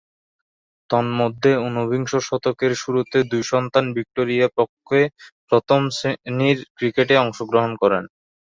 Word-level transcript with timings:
তন্মধ্যে 0.89 1.51
ঊনবিংশ 1.65 2.11
শতকের 2.27 2.73
শুরুতে 2.75 3.17
দুই 3.31 3.43
সন্তান 3.51 3.85
ভিক্টোরিয়ার 3.97 4.55
পক্ষে 4.59 4.99
প্রথম-শ্রেণীর 5.49 6.59
ক্রিকেটে 6.75 7.15
অংশগ্রহণ 7.17 7.71
করেন। 7.81 8.03